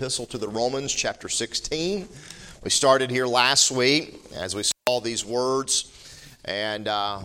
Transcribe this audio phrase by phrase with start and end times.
[0.00, 2.08] Epistle to the Romans, chapter 16.
[2.64, 5.92] We started here last week as we saw these words,
[6.46, 7.20] and uh,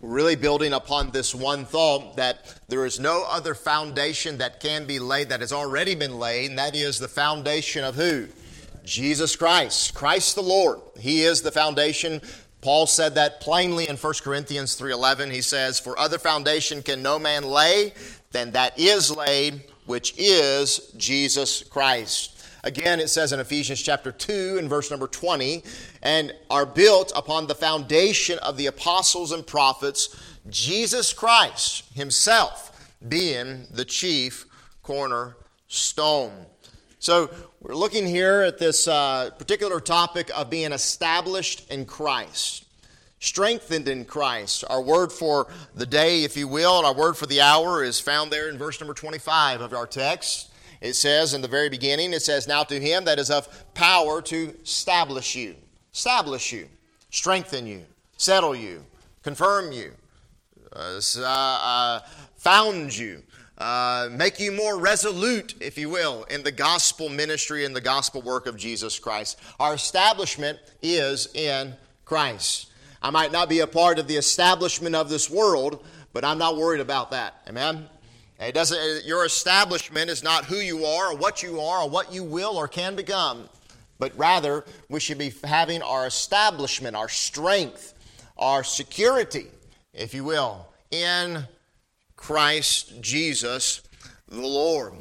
[0.00, 5.00] really building upon this one thought that there is no other foundation that can be
[5.00, 8.28] laid that has already been laid, and that is the foundation of who?
[8.84, 10.78] Jesus Christ, Christ the Lord.
[10.96, 12.22] He is the foundation.
[12.60, 15.32] Paul said that plainly in 1 Corinthians 3:11.
[15.32, 17.94] He says, "For other foundation can no man lay
[18.30, 24.56] than that is laid, which is Jesus Christ." Again, it says in Ephesians chapter 2
[24.58, 25.62] and verse number 20,
[26.02, 30.14] and are built upon the foundation of the apostles and prophets,
[30.48, 34.46] Jesus Christ himself being the chief
[34.82, 36.46] cornerstone.
[36.98, 42.64] So we're looking here at this uh, particular topic of being established in Christ,
[43.20, 44.64] strengthened in Christ.
[44.68, 48.00] Our word for the day, if you will, and our word for the hour is
[48.00, 50.50] found there in verse number 25 of our text.
[50.80, 54.22] It says in the very beginning, it says, Now to him that is of power
[54.22, 55.56] to establish you,
[55.92, 56.68] establish you,
[57.10, 57.84] strengthen you,
[58.16, 58.84] settle you,
[59.22, 59.92] confirm you,
[60.74, 62.00] uh, uh,
[62.36, 63.22] found you,
[63.58, 68.22] uh, make you more resolute, if you will, in the gospel ministry and the gospel
[68.22, 69.36] work of Jesus Christ.
[69.58, 72.67] Our establishment is in Christ.
[73.00, 76.56] I might not be a part of the establishment of this world, but I'm not
[76.56, 77.42] worried about that.
[77.48, 77.88] Amen?
[78.40, 82.12] It doesn't, your establishment is not who you are or what you are or what
[82.12, 83.48] you will or can become,
[83.98, 87.94] but rather we should be having our establishment, our strength,
[88.36, 89.46] our security,
[89.92, 91.44] if you will, in
[92.16, 93.82] Christ Jesus
[94.28, 94.92] the Lord.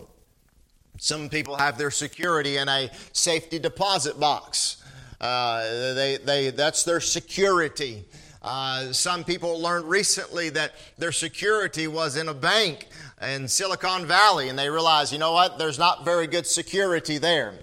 [1.00, 4.77] Some people have their security in a safety deposit box.
[5.20, 8.06] Uh, they, they, that's their security.
[8.42, 12.88] Uh, some people learned recently that their security was in a bank
[13.22, 17.56] in Silicon Valley, and they realized, you know what, there's not very good security there.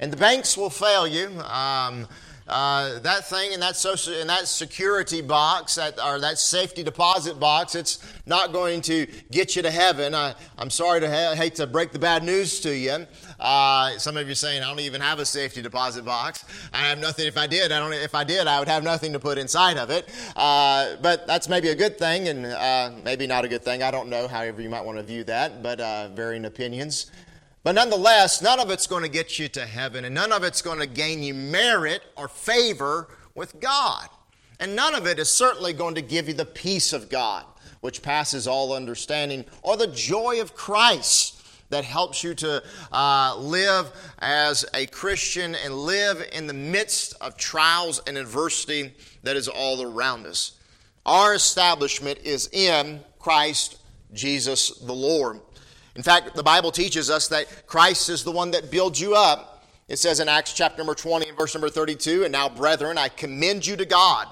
[0.00, 1.28] And the banks will fail you.
[1.42, 2.08] Um,
[2.48, 7.38] uh, that thing in that social in that security box that or that safety deposit
[7.38, 11.54] box it's not going to get you to heaven I, am sorry to ha- hate
[11.56, 13.06] to break the bad news to you
[13.42, 16.44] uh, some of you are saying i don't even have a safety deposit box.
[16.72, 17.26] I have nothing.
[17.26, 19.76] If i did i don't if i did i would have nothing to put inside
[19.76, 20.08] of it.
[20.36, 23.82] Uh, but that's maybe a good thing and uh, maybe not a good thing.
[23.82, 27.10] I don't know however you might want to view that but uh, varying opinions.
[27.64, 30.62] But nonetheless, none of it's going to get you to heaven, and none of it's
[30.62, 34.08] going to gain you merit or favor with God.
[34.58, 37.44] And none of it is certainly going to give you the peace of God,
[37.80, 41.41] which passes all understanding, or the joy of Christ
[41.72, 42.62] that helps you to
[42.92, 49.36] uh, live as a Christian and live in the midst of trials and adversity that
[49.36, 50.52] is all around us.
[51.06, 53.78] Our establishment is in Christ
[54.12, 55.40] Jesus the Lord.
[55.96, 59.64] In fact, the Bible teaches us that Christ is the one that builds you up.
[59.88, 63.08] It says in Acts chapter number 20 and verse number 32, and now, brethren, I
[63.08, 64.28] commend you to God.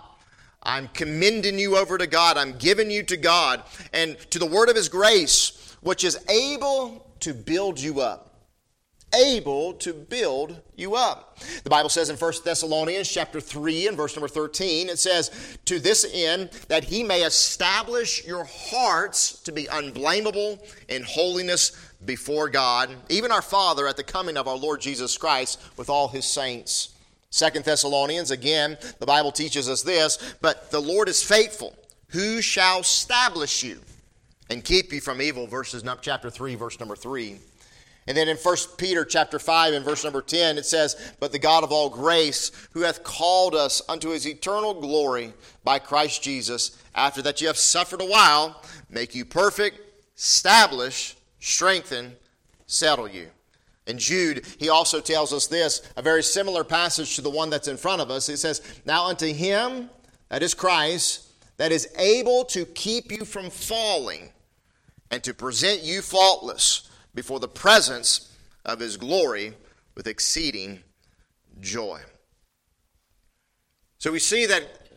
[0.62, 2.36] I'm commending you over to God.
[2.36, 3.62] I'm giving you to God
[3.94, 8.30] and to the word of his grace, which is able to build you up
[9.14, 11.38] able to build you up.
[11.64, 15.78] The Bible says in 1 Thessalonians chapter 3 and verse number 13, it says, To
[15.78, 21.72] this end that he may establish your hearts to be unblameable in holiness
[22.04, 26.08] before God, even our Father at the coming of our Lord Jesus Christ with all
[26.08, 26.94] his saints.
[27.30, 31.76] Second Thessalonians, again, the Bible teaches us this, but the Lord is faithful,
[32.08, 33.80] who shall establish you
[34.50, 37.38] and keep you from evil, verses chapter 3, verse number 3.
[38.06, 41.38] And then in 1 Peter chapter 5 and verse number 10, it says, But the
[41.38, 46.76] God of all grace, who hath called us unto his eternal glory by Christ Jesus,
[46.94, 49.78] after that you have suffered a while, make you perfect,
[50.16, 52.16] establish, strengthen,
[52.66, 53.28] settle you.
[53.86, 57.68] In Jude, he also tells us this, a very similar passage to the one that's
[57.68, 58.28] in front of us.
[58.28, 59.90] It says, Now unto him,
[60.28, 61.28] that is Christ,
[61.58, 64.30] that is able to keep you from falling
[65.10, 69.54] and to present you faultless before the presence of his glory
[69.94, 70.80] with exceeding
[71.60, 72.00] joy.
[73.98, 74.88] So we see that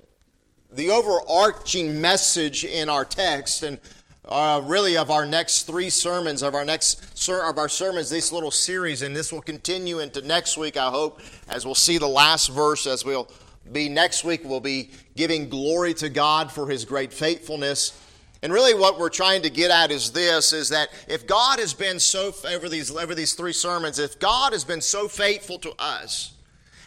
[0.71, 3.79] the overarching message in our text and
[4.25, 8.31] uh, really of our next three sermons of our next ser- of our sermons this
[8.31, 11.19] little series and this will continue into next week i hope
[11.49, 13.29] as we'll see the last verse as we'll
[13.73, 18.01] be next week we'll be giving glory to god for his great faithfulness
[18.43, 21.73] and really what we're trying to get at is this is that if God has
[21.73, 25.73] been so over these over these three sermons, if God has been so faithful to
[25.79, 26.33] us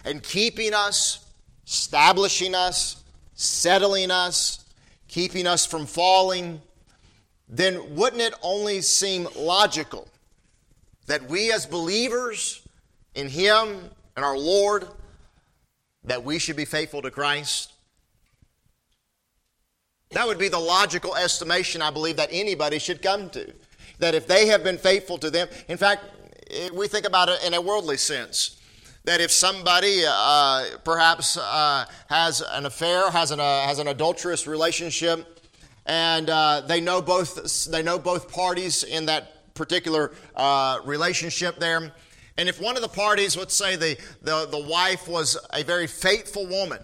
[0.04, 1.24] and keeping us,
[1.66, 4.66] establishing us, settling us,
[5.08, 6.60] keeping us from falling,
[7.48, 10.06] then wouldn't it only seem logical
[11.06, 12.60] that we as believers
[13.14, 13.78] in Him
[14.14, 14.88] and our Lord,
[16.04, 17.72] that we should be faithful to Christ?
[20.10, 23.52] That would be the logical estimation I believe that anybody should come to.
[23.98, 26.04] That if they have been faithful to them, in fact,
[26.74, 28.60] we think about it in a worldly sense.
[29.04, 34.46] That if somebody uh, perhaps uh, has an affair, has an, uh, has an adulterous
[34.46, 35.40] relationship,
[35.86, 41.92] and uh, they know both they know both parties in that particular uh, relationship there,
[42.38, 45.86] and if one of the parties, let's say the, the, the wife was a very
[45.86, 46.80] faithful woman,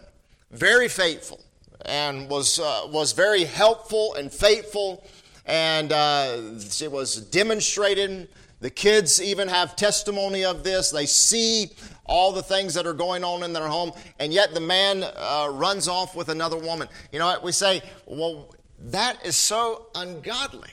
[0.51, 1.41] very faithful,
[1.87, 5.05] and was, uh, was very helpful and faithful,
[5.47, 6.37] and uh,
[6.81, 8.29] it was demonstrated.
[8.61, 10.91] The kids even have testimony of this.
[10.91, 11.71] They see
[12.05, 15.49] all the things that are going on in their home, and yet the man uh,
[15.53, 16.89] runs off with another woman.
[17.11, 17.43] You know what?
[17.43, 20.71] We say, well, that is so ungodly.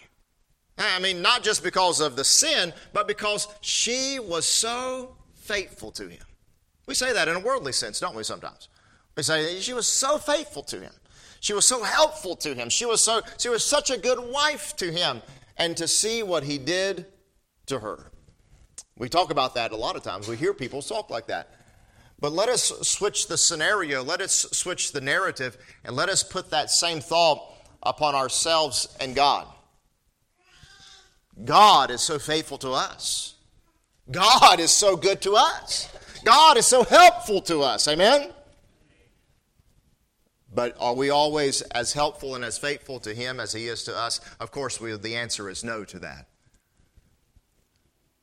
[0.78, 6.08] I mean, not just because of the sin, but because she was so faithful to
[6.08, 6.24] him.
[6.86, 8.70] We say that in a worldly sense, don't we, sometimes?
[9.16, 10.94] We say she was so faithful to him.
[11.40, 12.70] She was so helpful to him.
[12.70, 15.22] She was, so, she was such a good wife to him.
[15.58, 17.06] And to see what he did
[17.66, 18.12] to her.
[18.98, 20.28] We talk about that a lot of times.
[20.28, 21.50] We hear people talk like that.
[22.20, 26.50] But let us switch the scenario, let us switch the narrative, and let us put
[26.50, 27.42] that same thought
[27.82, 29.48] upon ourselves and God.
[31.46, 33.36] God is so faithful to us.
[34.12, 35.90] God is so good to us.
[36.26, 37.88] God is so helpful to us.
[37.88, 38.34] Amen?
[40.54, 43.96] But are we always as helpful and as faithful to Him as He is to
[43.96, 44.20] us?
[44.40, 46.28] Of course, we, the answer is no to that.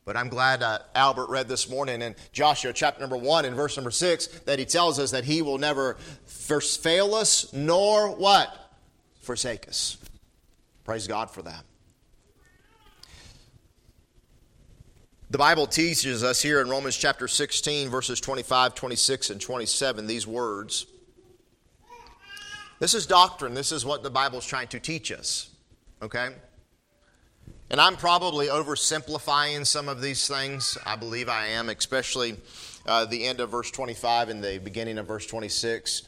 [0.05, 3.77] But I'm glad uh, Albert read this morning in Joshua chapter number 1 and verse
[3.77, 5.97] number 6 that he tells us that he will never
[6.27, 8.57] first fail us nor what?
[9.21, 9.99] Forsake us.
[10.85, 11.65] Praise God for that.
[15.29, 20.25] The Bible teaches us here in Romans chapter 16, verses 25, 26, and 27 these
[20.25, 20.87] words.
[22.79, 23.55] This is doctrine.
[23.55, 25.51] This is what the Bible is trying to teach us.
[26.03, 26.29] Okay?
[27.71, 30.77] And I'm probably oversimplifying some of these things.
[30.85, 32.37] I believe I am, especially
[32.85, 36.03] uh, the end of verse 25 and the beginning of verse 26.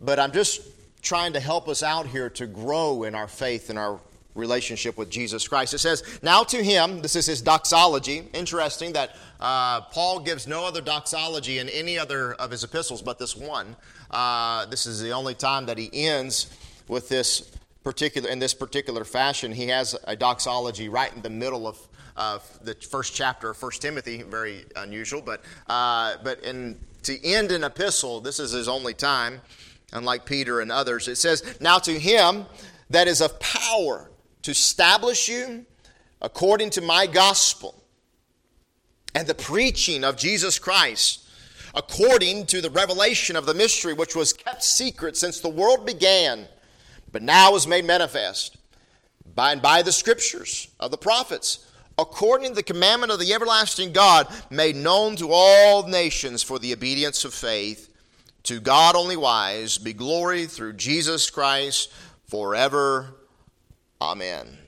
[0.00, 0.62] But I'm just
[1.02, 4.00] trying to help us out here to grow in our faith and our
[4.34, 5.74] relationship with Jesus Christ.
[5.74, 8.28] It says, Now to him, this is his doxology.
[8.32, 13.18] Interesting that uh, Paul gives no other doxology in any other of his epistles but
[13.18, 13.76] this one.
[14.12, 16.56] Uh, this is the only time that he ends
[16.88, 19.52] with this particular, in this particular fashion.
[19.52, 21.78] He has a doxology right in the middle of
[22.16, 27.52] uh, the first chapter of 1 Timothy, very unusual, but, uh, but in, to end
[27.52, 29.40] an epistle, this is his only time,
[29.92, 31.08] unlike Peter and others.
[31.08, 32.44] It says, Now to him
[32.90, 34.10] that is of power
[34.42, 35.64] to establish you
[36.20, 37.74] according to my gospel
[39.14, 41.21] and the preaching of Jesus Christ,
[41.74, 46.46] according to the revelation of the mystery which was kept secret since the world began,
[47.10, 48.56] but now is made manifest
[49.34, 53.92] by and by the scriptures of the prophets, according to the commandment of the everlasting
[53.92, 57.88] God, made known to all nations for the obedience of faith.
[58.44, 61.92] To God only wise be glory through Jesus Christ
[62.26, 63.14] forever
[64.02, 64.58] Amen.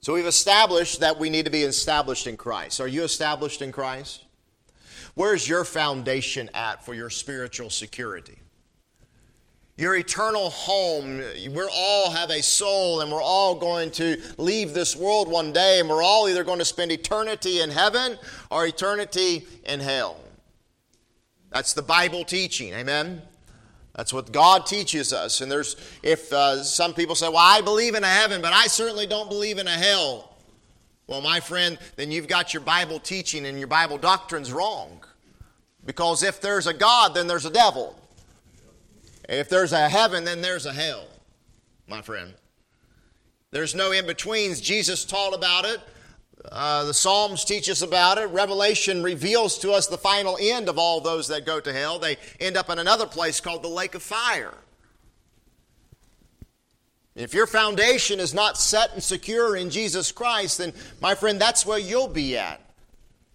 [0.00, 2.80] So we've established that we need to be established in Christ.
[2.80, 4.24] Are you established in Christ?
[5.20, 8.38] Where's your foundation at for your spiritual security?
[9.76, 14.96] Your eternal home, we all have a soul and we're all going to leave this
[14.96, 18.16] world one day and we're all either going to spend eternity in heaven
[18.50, 20.16] or eternity in hell.
[21.50, 23.20] That's the Bible teaching, amen?
[23.94, 25.42] That's what God teaches us.
[25.42, 28.68] And there's, if uh, some people say, well, I believe in a heaven, but I
[28.68, 30.38] certainly don't believe in a hell.
[31.06, 35.04] Well, my friend, then you've got your Bible teaching and your Bible doctrines wrong.
[35.90, 37.98] Because if there's a God, then there's a devil.
[39.28, 41.08] If there's a heaven, then there's a hell,
[41.88, 42.32] my friend.
[43.50, 44.60] There's no in betweens.
[44.60, 45.80] Jesus taught about it.
[46.44, 48.26] Uh, the Psalms teach us about it.
[48.26, 51.98] Revelation reveals to us the final end of all those that go to hell.
[51.98, 54.54] They end up in another place called the lake of fire.
[57.16, 61.66] If your foundation is not set and secure in Jesus Christ, then, my friend, that's
[61.66, 62.69] where you'll be at.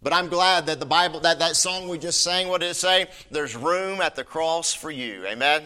[0.06, 2.76] But I'm glad that the Bible, that, that song we just sang, what did it
[2.76, 3.08] say?
[3.32, 5.26] There's room at the cross for you.
[5.26, 5.64] Amen?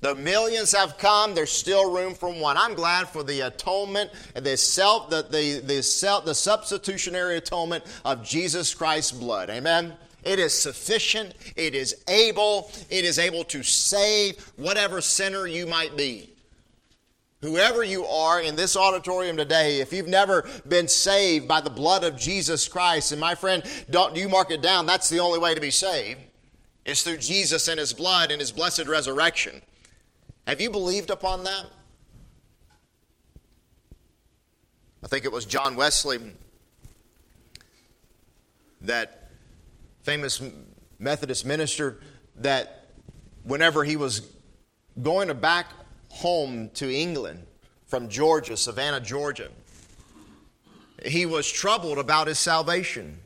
[0.00, 2.56] The millions have come, there's still room for one.
[2.56, 8.24] I'm glad for the atonement the self, the, the, the, self, the substitutionary atonement of
[8.24, 9.50] Jesus Christ's blood.
[9.50, 9.92] Amen?
[10.24, 15.96] It is sufficient, it is able, it is able to save whatever sinner you might
[15.96, 16.32] be
[17.46, 22.02] Whoever you are in this auditorium today, if you've never been saved by the blood
[22.02, 25.54] of Jesus Christ, and my friend, don't you mark it down, that's the only way
[25.54, 26.18] to be saved.
[26.84, 29.62] It's through Jesus and his blood and his blessed resurrection.
[30.48, 31.66] Have you believed upon that?
[35.04, 36.18] I think it was John Wesley,
[38.80, 39.30] that
[40.02, 40.42] famous
[40.98, 42.00] Methodist minister,
[42.38, 42.88] that
[43.44, 44.28] whenever he was
[45.00, 45.66] going to back
[46.16, 47.46] home to England
[47.86, 49.50] from Georgia, Savannah, Georgia,
[51.04, 53.18] he was troubled about his salvation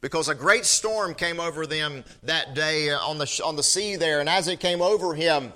[0.00, 3.96] because a great storm came over them that day uh, on the, on the sea
[3.96, 4.20] there.
[4.20, 5.52] And as it came over him,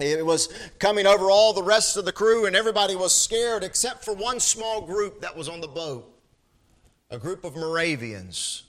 [0.00, 0.48] it was
[0.78, 4.38] coming over all the rest of the crew, and everybody was scared except for one
[4.38, 6.14] small group that was on the boat
[7.10, 8.64] a group of Moravians.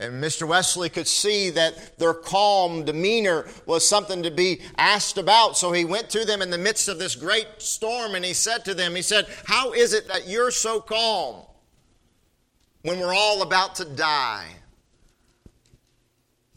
[0.00, 0.46] And Mr.
[0.46, 5.56] Wesley could see that their calm demeanor was something to be asked about.
[5.56, 8.64] So he went to them in the midst of this great storm and he said
[8.66, 11.42] to them, He said, How is it that you're so calm
[12.82, 14.46] when we're all about to die?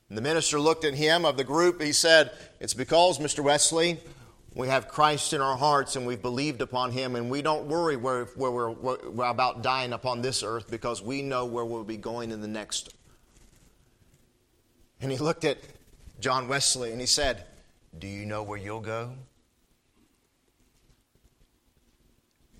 [0.07, 1.81] And the minister looked at him of the group.
[1.81, 3.43] He said, It's because, Mr.
[3.43, 3.97] Wesley,
[4.53, 7.95] we have Christ in our hearts and we've believed upon him, and we don't worry
[7.95, 11.97] where, where we're, we're about dying upon this earth because we know where we'll be
[11.97, 12.93] going in the next
[15.01, 15.57] and he looked at
[16.19, 17.45] John Wesley and he said,
[17.97, 19.13] Do you know where you'll go?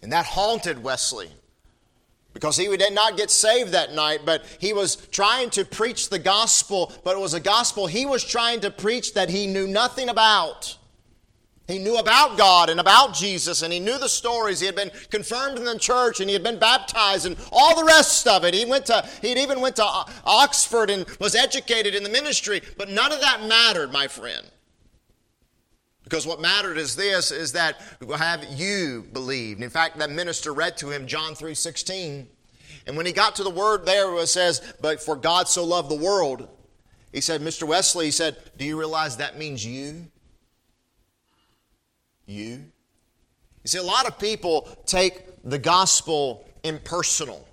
[0.01, 1.29] And that haunted Wesley
[2.33, 6.17] because he did not get saved that night, but he was trying to preach the
[6.17, 10.09] gospel, but it was a gospel he was trying to preach that he knew nothing
[10.09, 10.77] about.
[11.71, 14.59] He knew about God and about Jesus, and he knew the stories.
[14.59, 17.85] He had been confirmed in the church, and he had been baptized, and all the
[17.85, 18.53] rest of it.
[18.53, 19.85] He went to, he'd even went to
[20.25, 24.45] Oxford and was educated in the ministry, but none of that mattered, my friend.
[26.03, 27.77] Because what mattered is this: is that
[28.17, 29.63] have you believed?
[29.63, 32.27] In fact, that minister read to him John three sixteen,
[32.85, 35.89] and when he got to the word there, it says, "But for God so loved
[35.89, 36.49] the world,"
[37.13, 37.63] he said, "Mr.
[37.63, 40.07] Wesley," he said, "Do you realize that means you?"
[42.25, 42.63] You?
[43.63, 47.47] You see, a lot of people take the gospel impersonal.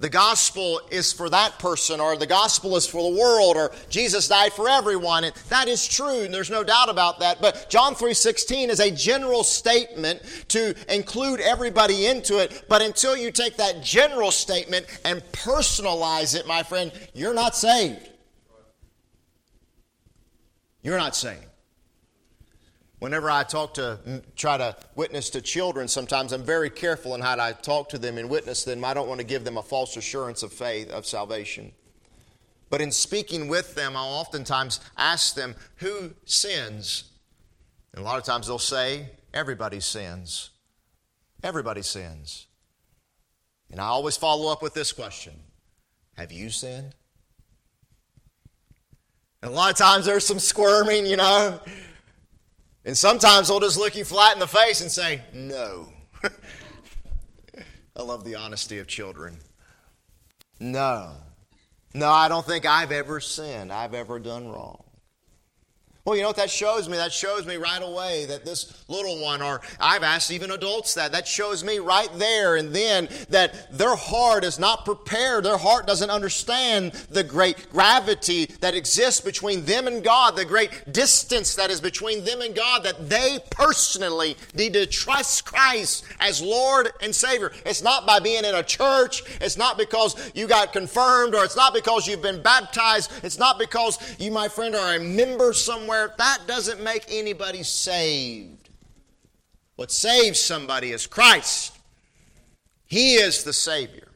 [0.00, 4.28] The gospel is for that person, or the gospel is for the world, or Jesus
[4.28, 5.24] died for everyone.
[5.24, 7.42] And that is true, and there's no doubt about that.
[7.42, 12.64] But John 3.16 is a general statement to include everybody into it.
[12.66, 18.08] But until you take that general statement and personalize it, my friend, you're not saved.
[20.82, 21.49] You're not saved.
[23.00, 27.40] Whenever I talk to, try to witness to children, sometimes I'm very careful in how
[27.40, 28.84] I talk to them and witness them.
[28.84, 31.72] I don't want to give them a false assurance of faith, of salvation.
[32.68, 37.04] But in speaking with them, I'll oftentimes ask them, Who sins?
[37.94, 40.50] And a lot of times they'll say, Everybody sins.
[41.42, 42.46] Everybody sins.
[43.70, 45.32] And I always follow up with this question
[46.18, 46.94] Have you sinned?
[49.42, 51.60] And a lot of times there's some squirming, you know.
[52.84, 55.88] And sometimes they'll just look you flat in the face and say, No.
[57.96, 59.38] I love the honesty of children.
[60.58, 61.12] No.
[61.92, 63.72] No, I don't think I've ever sinned.
[63.72, 64.82] I've ever done wrong.
[66.06, 66.96] Well, you know what that shows me?
[66.96, 71.12] That shows me right away that this little one, or I've asked even adults that,
[71.12, 75.44] that shows me right there and then that their heart is not prepared.
[75.44, 80.90] Their heart doesn't understand the great gravity that exists between them and God, the great
[80.90, 86.40] distance that is between them and God, that they personally need to trust Christ as
[86.40, 87.52] Lord and Savior.
[87.66, 91.56] It's not by being in a church, it's not because you got confirmed, or it's
[91.56, 95.90] not because you've been baptized, it's not because you, my friend, are a member somewhere
[96.08, 98.70] that doesn't make anybody saved.
[99.76, 101.76] What saves somebody is Christ.
[102.84, 104.08] He is the Savior,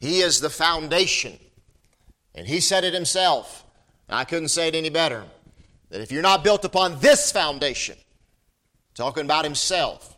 [0.00, 1.38] He is the foundation.
[2.34, 3.64] And He said it Himself.
[4.08, 5.24] I couldn't say it any better.
[5.90, 7.96] That if you're not built upon this foundation,
[8.94, 10.16] talking about Himself,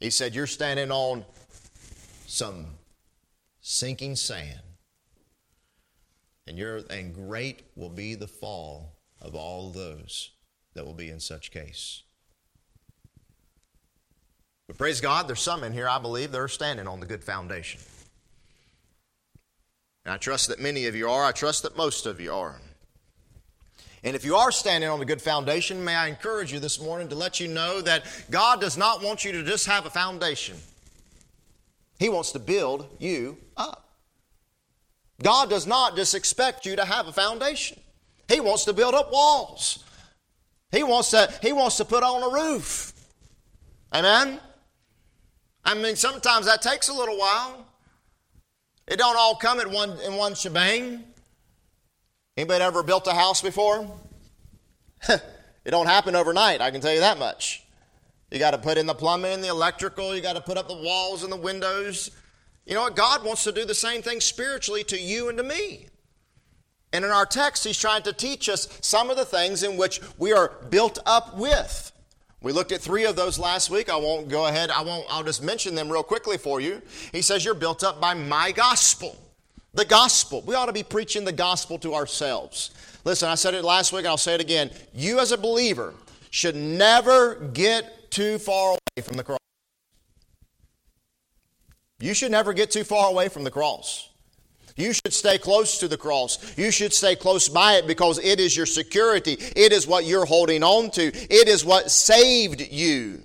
[0.00, 1.24] He said, you're standing on
[2.26, 2.66] some
[3.60, 4.60] sinking sand.
[6.46, 10.30] And, you're, and great will be the fall of all those
[10.74, 12.02] that will be in such case.
[14.66, 17.22] But praise God, there's some in here, I believe, that are standing on the good
[17.22, 17.80] foundation.
[20.04, 21.24] And I trust that many of you are.
[21.24, 22.60] I trust that most of you are.
[24.04, 27.08] And if you are standing on the good foundation, may I encourage you this morning
[27.08, 30.56] to let you know that God does not want you to just have a foundation.
[31.98, 33.88] He wants to build you up.
[35.22, 37.80] God does not just expect you to have a foundation.
[38.28, 39.84] He wants to build up walls.
[40.72, 42.92] He wants to, he wants to put on a roof.
[43.92, 44.40] Amen?
[45.64, 47.66] I mean, sometimes that takes a little while.
[48.86, 51.04] It don't all come at one in one shebang.
[52.36, 53.90] Anybody ever built a house before?
[55.08, 57.64] it don't happen overnight, I can tell you that much.
[58.30, 60.76] You got to put in the plumbing the electrical, you got to put up the
[60.76, 62.10] walls and the windows.
[62.64, 62.96] You know what?
[62.96, 65.86] God wants to do the same thing spiritually to you and to me.
[66.96, 70.00] And in our text, he's trying to teach us some of the things in which
[70.16, 71.92] we are built up with.
[72.40, 73.90] We looked at three of those last week.
[73.90, 76.80] I won't go ahead, I won't, I'll just mention them real quickly for you.
[77.12, 79.14] He says, You're built up by my gospel.
[79.74, 80.40] The gospel.
[80.46, 82.70] We ought to be preaching the gospel to ourselves.
[83.04, 84.70] Listen, I said it last week, I'll say it again.
[84.94, 85.92] You, as a believer,
[86.30, 89.38] should never get too far away from the cross.
[92.00, 94.08] You should never get too far away from the cross.
[94.76, 96.56] You should stay close to the cross.
[96.58, 99.38] You should stay close by it because it is your security.
[99.56, 101.06] It is what you're holding on to.
[101.06, 103.22] It is what saved you.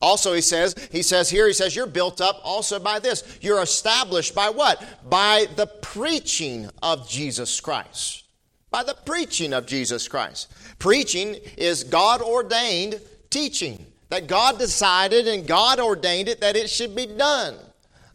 [0.00, 3.38] Also, he says, he says here, he says, you're built up also by this.
[3.40, 4.84] You're established by what?
[5.08, 8.24] By the preaching of Jesus Christ.
[8.70, 10.52] By the preaching of Jesus Christ.
[10.78, 13.00] Preaching is God ordained
[13.30, 17.56] teaching that God decided and God ordained it that it should be done.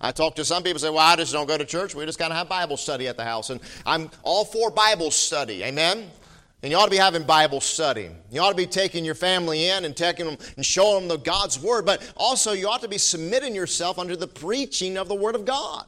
[0.01, 1.93] I talk to some people say, well, I just don't go to church.
[1.93, 3.49] We just kind of have Bible study at the house.
[3.49, 5.63] And I'm all for Bible study.
[5.63, 6.09] Amen?
[6.61, 8.09] And you ought to be having Bible study.
[8.31, 11.23] You ought to be taking your family in and taking them and showing them the
[11.23, 11.85] God's Word.
[11.85, 15.45] But also, you ought to be submitting yourself under the preaching of the Word of
[15.45, 15.85] God.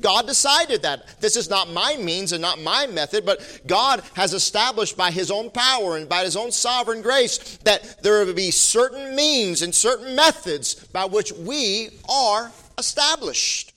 [0.00, 1.20] God decided that.
[1.20, 5.30] This is not my means and not my method, but God has established by His
[5.30, 9.74] own power and by His own sovereign grace that there will be certain means and
[9.74, 13.74] certain methods by which we are established.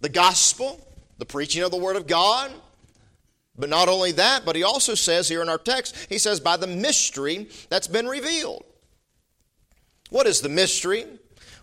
[0.00, 0.86] The gospel,
[1.18, 2.52] the preaching of the Word of God.
[3.58, 6.56] But not only that, but he also says here in our text, he says, by
[6.56, 8.64] the mystery that's been revealed.
[10.10, 11.06] What is the mystery?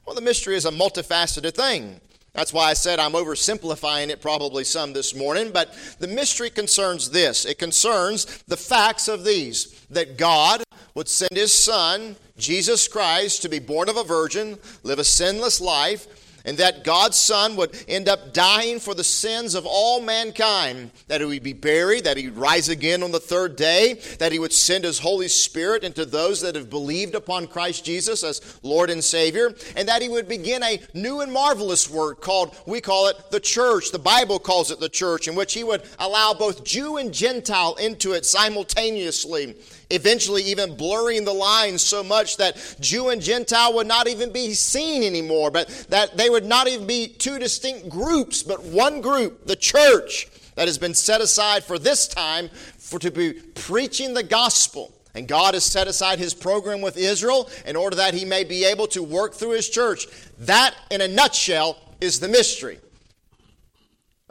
[0.06, 2.02] Well, the mystery is a multifaceted thing.
[2.34, 7.12] That's why I said I'm oversimplifying it probably some this morning, but the mystery concerns
[7.12, 7.46] this.
[7.46, 10.64] It concerns the facts of these that God
[10.96, 15.62] would send his son, Jesus Christ, to be born of a virgin, live a sinless
[15.62, 16.08] life,
[16.46, 21.22] and that God's Son would end up dying for the sins of all mankind, that
[21.22, 24.40] he would be buried, that he would rise again on the third day, that he
[24.40, 28.90] would send his Holy Spirit into those that have believed upon Christ Jesus as Lord
[28.90, 33.08] and Savior, and that he would begin a new and marvelous work called, we call
[33.08, 33.92] it the church.
[33.92, 37.76] The Bible calls it the church, in which he would allow both Jew and Gentile
[37.76, 39.56] into it simultaneously
[39.90, 44.54] eventually even blurring the lines so much that Jew and Gentile would not even be
[44.54, 49.46] seen anymore, but that they would not even be two distinct groups, but one group,
[49.46, 54.24] the church, that has been set aside for this time for to be preaching the
[54.24, 54.94] gospel.
[55.16, 58.66] And God has set aside his program with Israel in order that he may be
[58.66, 60.08] able to work through his church.
[60.40, 62.80] That, in a nutshell, is the mystery.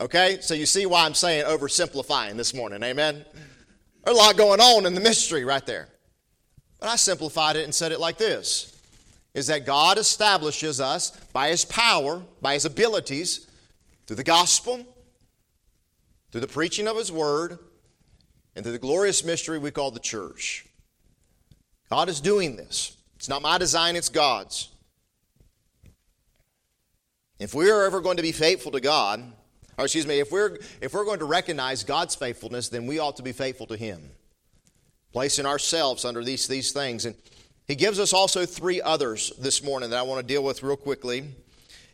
[0.01, 0.39] Okay?
[0.41, 2.83] So you see why I'm saying oversimplifying this morning.
[2.83, 3.25] Amen?
[4.05, 5.89] There's a lot going on in the mystery right there.
[6.81, 8.69] But I simplified it and said it like this
[9.35, 13.47] is that God establishes us by His power, by His abilities,
[14.07, 14.85] through the gospel,
[16.31, 17.59] through the preaching of His word,
[18.55, 20.67] and through the glorious mystery we call the church.
[21.89, 22.97] God is doing this.
[23.17, 24.69] It's not my design, it's God's.
[27.39, 29.33] If we are ever going to be faithful to God,
[29.79, 33.17] or excuse me, if we're, if we're going to recognize God's faithfulness, then we ought
[33.17, 34.11] to be faithful to Him,
[35.13, 37.07] placing ourselves under these, these things.
[37.07, 37.15] And
[37.67, 40.77] He gives us also three others this morning that I want to deal with real
[40.77, 41.25] quickly.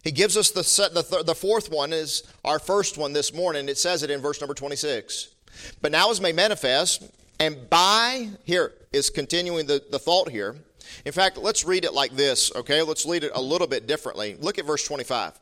[0.03, 3.69] He gives us the, the, th- the fourth one is our first one this morning.
[3.69, 5.35] It says it in verse number 26.
[5.83, 7.05] But now is made manifest,
[7.41, 10.57] and by, here is continuing the, the thought here.
[11.05, 12.83] In fact, let's read it like this, okay?
[12.83, 14.37] Let's read it a little bit differently.
[14.41, 15.39] Look at verse 25.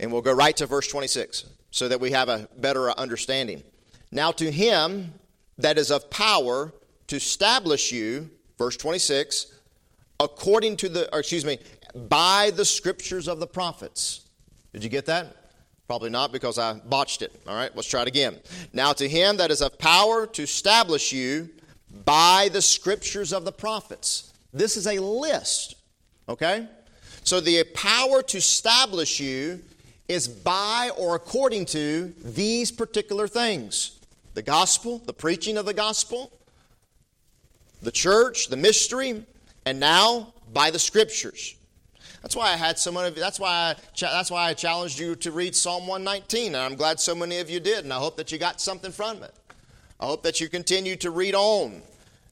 [0.00, 3.62] And we'll go right to verse 26 so that we have a better understanding.
[4.10, 5.12] Now, to him
[5.58, 6.72] that is of power
[7.08, 9.54] to establish you, verse 26,
[10.20, 11.58] according to the, excuse me,
[11.94, 14.28] by the scriptures of the prophets.
[14.72, 15.34] Did you get that?
[15.86, 17.32] Probably not because I botched it.
[17.46, 18.38] All right, let's try it again.
[18.72, 21.48] Now, to him that is of power to establish you
[22.04, 24.32] by the scriptures of the prophets.
[24.52, 25.76] This is a list,
[26.28, 26.66] okay?
[27.24, 29.62] So, the power to establish you
[30.08, 33.94] is by or according to these particular things
[34.34, 36.30] the gospel, the preaching of the gospel,
[37.82, 39.24] the church, the mystery,
[39.66, 41.56] and now by the scriptures.
[42.22, 43.08] That's why I had so many.
[43.08, 46.74] Of, That's why I, that's why I challenged you to read Psalm 119, and I'm
[46.74, 49.34] glad so many of you did, and I hope that you got something from it.
[50.00, 51.82] I hope that you continue to read on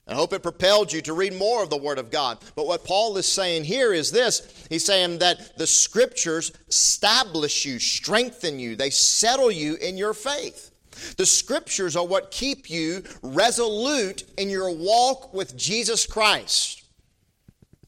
[0.08, 2.38] I hope it propelled you to read more of the Word of God.
[2.54, 7.78] But what Paul is saying here is this He's saying that the Scriptures establish you,
[7.78, 10.70] strengthen you, they settle you in your faith.
[11.16, 16.84] The Scriptures are what keep you resolute in your walk with Jesus Christ.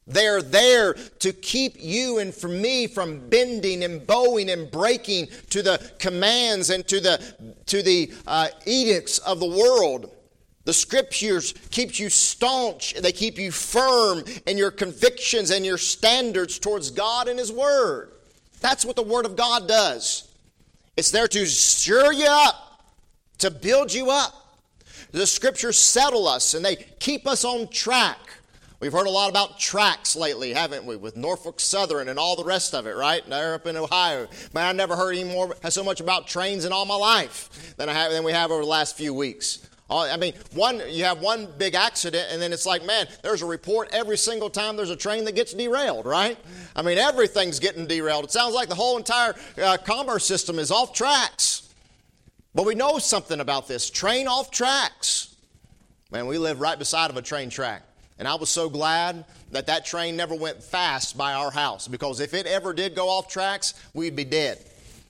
[0.09, 5.63] They're there to keep you and for me from bending and bowing and breaking to
[5.63, 10.11] the commands and to the, to the uh, edicts of the world.
[10.69, 16.59] The scriptures keep you staunch, they keep you firm in your convictions and your standards
[16.59, 18.13] towards God and His Word.
[18.61, 20.29] That's what the Word of God does.
[20.95, 22.85] It's there to stir you up,
[23.39, 24.59] to build you up.
[25.11, 28.19] The scriptures settle us and they keep us on track.
[28.79, 30.97] We've heard a lot about tracks lately, haven't we?
[30.97, 33.27] With Norfolk Southern and all the rest of it, right?
[33.27, 34.29] There up in Ohio.
[34.53, 37.89] Man, I never heard any more so much about trains in all my life than
[37.89, 39.67] I have than we have over the last few weeks.
[39.91, 43.47] I mean, one you have one big accident, and then it's like, man, there's a
[43.47, 46.37] report every single time there's a train that gets derailed, right?
[46.77, 48.25] I mean, everything's getting derailed.
[48.25, 51.73] It sounds like the whole entire uh, commerce system is off tracks.
[52.55, 55.37] But we know something about this train off tracks.
[56.11, 57.83] Man, we live right beside of a train track.
[58.19, 62.21] And I was so glad that that train never went fast by our house because
[62.21, 64.59] if it ever did go off tracks, we'd be dead.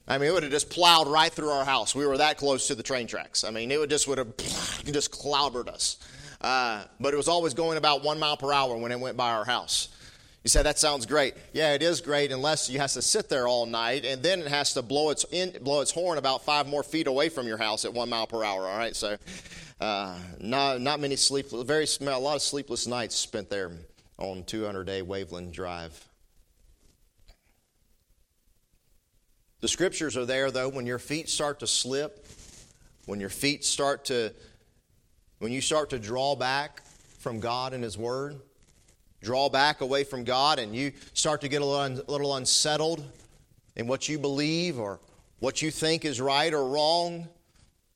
[0.09, 1.93] I mean, it would have just plowed right through our house.
[1.93, 3.43] We were that close to the train tracks.
[3.43, 5.97] I mean, it would just would have just clobbered us.
[6.41, 9.31] Uh, but it was always going about one mile per hour when it went by
[9.31, 9.89] our house.
[10.43, 11.35] You say that sounds great.
[11.53, 14.47] Yeah, it is great unless you has to sit there all night and then it
[14.47, 17.57] has to blow its in, blow its horn about five more feet away from your
[17.57, 18.65] house at one mile per hour.
[18.65, 19.17] All right, so
[19.81, 23.71] uh, not not many sleep, very a lot of sleepless nights spent there
[24.17, 26.08] on 200 day Waveland Drive.
[29.61, 32.25] The scriptures are there, though, when your feet start to slip,
[33.05, 34.33] when your feet start to,
[35.39, 36.81] when you start to draw back
[37.19, 38.39] from God and His Word,
[39.21, 43.03] draw back away from God, and you start to get a little, a little unsettled
[43.75, 45.01] in what you believe or
[45.39, 47.27] what you think is right or wrong.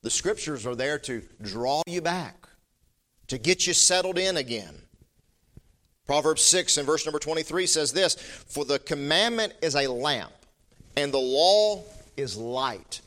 [0.02, 2.45] The scriptures are there to draw you back,
[3.28, 4.76] to get you settled in again.
[6.06, 10.34] Proverbs 6 and verse number 23 says this For the commandment is a lamp
[10.96, 11.84] and the law
[12.18, 13.02] is light,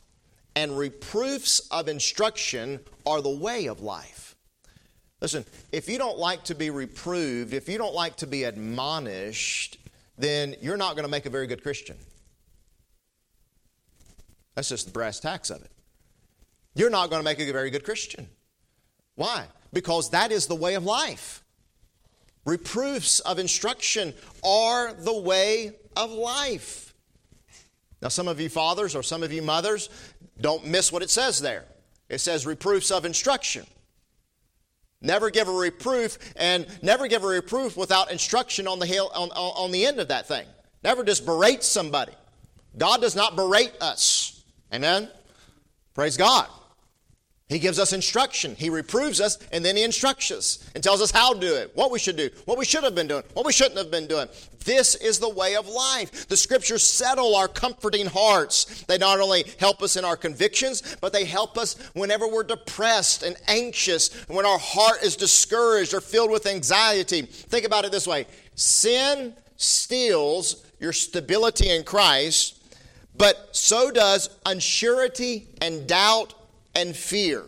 [0.54, 4.34] and reproofs of instruction are the way of life.
[5.20, 9.78] Listen, if you don't like to be reproved, if you don't like to be admonished,
[10.18, 11.96] then you're not going to make a very good Christian.
[14.54, 15.70] That's just the brass tacks of it.
[16.74, 18.28] You're not going to make a very good Christian.
[19.14, 19.46] Why?
[19.72, 21.42] Because that is the way of life.
[22.44, 26.85] Reproofs of instruction are the way of life.
[28.02, 29.88] Now, some of you fathers or some of you mothers
[30.40, 31.64] don't miss what it says there.
[32.08, 33.66] It says reproofs of instruction.
[35.00, 39.30] Never give a reproof and never give a reproof without instruction on the, hill, on,
[39.30, 40.46] on the end of that thing.
[40.82, 42.12] Never just berate somebody.
[42.76, 44.42] God does not berate us.
[44.72, 45.08] Amen?
[45.94, 46.48] Praise God.
[47.48, 48.56] He gives us instruction.
[48.56, 51.70] He reproves us and then he instructs us and tells us how to do it,
[51.74, 54.08] what we should do, what we should have been doing, what we shouldn't have been
[54.08, 54.26] doing.
[54.64, 56.26] This is the way of life.
[56.26, 58.82] The scriptures settle our comforting hearts.
[58.88, 63.22] They not only help us in our convictions, but they help us whenever we're depressed
[63.22, 67.22] and anxious, when our heart is discouraged or filled with anxiety.
[67.22, 72.60] Think about it this way sin steals your stability in Christ,
[73.16, 76.34] but so does unsurety and doubt
[76.76, 77.42] and fear.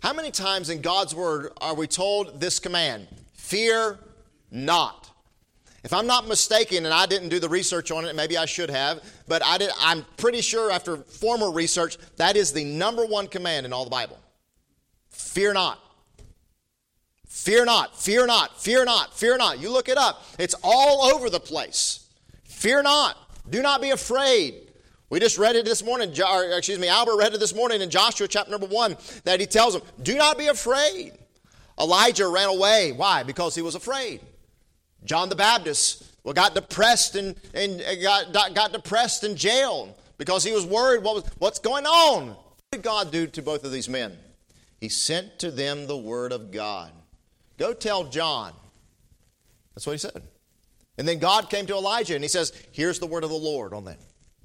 [0.00, 3.08] How many times in God's Word are we told this command?
[3.34, 3.98] Fear
[4.50, 5.10] not.
[5.84, 8.70] If I'm not mistaken, and I didn't do the research on it, maybe I should
[8.70, 13.26] have, but I did, I'm pretty sure after former research, that is the number one
[13.26, 14.18] command in all the Bible.
[15.10, 15.80] Fear not.
[17.26, 19.60] Fear not, fear not, fear not, fear not.
[19.60, 22.08] You look it up, it's all over the place.
[22.44, 23.16] Fear not.
[23.48, 24.67] Do not be afraid.
[25.10, 27.88] We just read it this morning, or excuse me, Albert read it this morning in
[27.88, 31.12] Joshua chapter number one that he tells them, Do not be afraid.
[31.80, 32.92] Elijah ran away.
[32.92, 33.22] Why?
[33.22, 34.20] Because he was afraid.
[35.04, 40.52] John the Baptist well, got depressed and, and got, got depressed in jail because he
[40.52, 42.28] was worried what was, what's going on.
[42.28, 44.16] What did God do to both of these men?
[44.80, 46.92] He sent to them the word of God.
[47.56, 48.52] Go tell John.
[49.74, 50.22] That's what he said.
[50.98, 53.72] And then God came to Elijah and he says, Here's the word of the Lord
[53.72, 53.98] on that.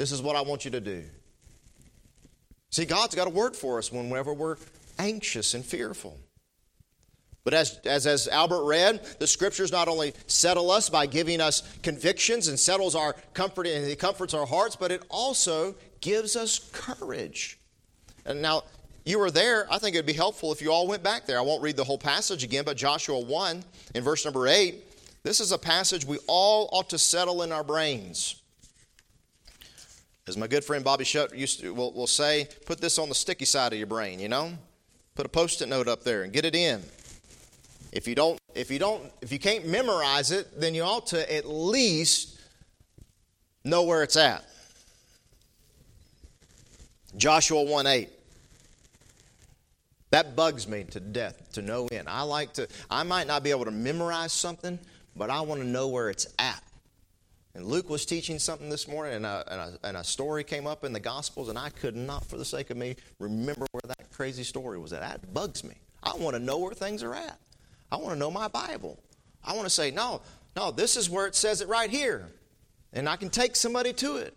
[0.04, 1.02] This is what I want you to do.
[2.72, 4.58] See, God's got a word for us whenever we're
[5.00, 6.20] anxious and fearful.
[7.46, 11.64] But as, as, as Albert read, the scriptures not only settle us by giving us
[11.84, 16.60] convictions and settles our comfort and it comforts our hearts, but it also gives us
[16.74, 17.58] courage.
[18.26, 18.64] And now,
[19.06, 21.38] you were there, I think it would be helpful if you all went back there.
[21.38, 23.64] I won't read the whole passage again, but Joshua 1
[23.96, 24.84] in verse number 8,
[25.24, 28.43] this is a passage we all ought to settle in our brains.
[30.28, 33.16] As my good friend Bobby Shutt used to, will, will say, put this on the
[33.16, 34.54] sticky side of your brain, you know?
[35.16, 36.82] Put a post-it note up there and get it in.
[37.92, 41.34] If you don't, if you don't, if you can't memorize it, then you ought to
[41.36, 42.40] at least
[43.64, 44.44] know where it's at.
[47.18, 48.10] Joshua 1 8.
[50.10, 52.08] That bugs me to death to no end.
[52.08, 54.80] I like to, I might not be able to memorize something,
[55.16, 56.64] but I want to know where it's at.
[57.56, 60.66] And Luke was teaching something this morning, and a, and, a, and a, story came
[60.66, 63.82] up in the Gospels, and I could not, for the sake of me, remember where
[63.86, 65.02] that crazy story was at.
[65.02, 65.76] That bugs me.
[66.02, 67.40] I want to know where things are at.
[67.92, 68.98] I want to know my Bible.
[69.44, 70.22] I want to say, no,
[70.56, 72.28] no, this is where it says it right here.
[72.92, 74.36] And I can take somebody to it.